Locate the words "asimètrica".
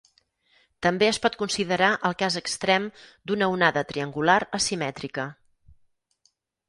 4.61-5.27